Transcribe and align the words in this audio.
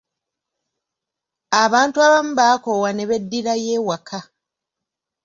Abantu 1.63 1.97
abamu 2.05 2.31
baakoowa 2.39 2.89
ne 2.93 3.03
beddirayo 3.09 3.69
ewaka. 3.77 4.19